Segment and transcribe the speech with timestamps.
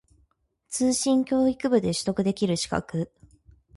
[0.67, 3.11] 通信教育部で取得できる資格